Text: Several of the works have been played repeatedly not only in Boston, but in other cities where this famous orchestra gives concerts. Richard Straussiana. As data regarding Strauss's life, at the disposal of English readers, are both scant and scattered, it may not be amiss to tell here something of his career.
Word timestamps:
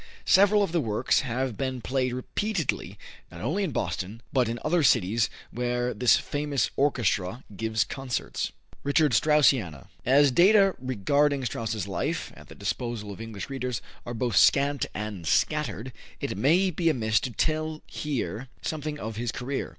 Several 0.25 0.63
of 0.63 0.71
the 0.71 0.81
works 0.81 1.19
have 1.19 1.55
been 1.55 1.79
played 1.79 2.11
repeatedly 2.11 2.97
not 3.31 3.41
only 3.41 3.63
in 3.63 3.69
Boston, 3.69 4.23
but 4.33 4.49
in 4.49 4.57
other 4.65 4.81
cities 4.81 5.29
where 5.51 5.93
this 5.93 6.17
famous 6.17 6.71
orchestra 6.75 7.43
gives 7.55 7.83
concerts. 7.83 8.51
Richard 8.81 9.11
Straussiana. 9.13 9.89
As 10.03 10.31
data 10.31 10.73
regarding 10.79 11.45
Strauss's 11.45 11.87
life, 11.87 12.33
at 12.35 12.47
the 12.47 12.55
disposal 12.55 13.11
of 13.11 13.21
English 13.21 13.47
readers, 13.47 13.79
are 14.03 14.15
both 14.15 14.35
scant 14.37 14.87
and 14.95 15.27
scattered, 15.27 15.93
it 16.19 16.35
may 16.35 16.69
not 16.69 16.77
be 16.77 16.89
amiss 16.89 17.19
to 17.19 17.29
tell 17.29 17.83
here 17.85 18.47
something 18.63 18.97
of 18.99 19.17
his 19.17 19.31
career. 19.31 19.69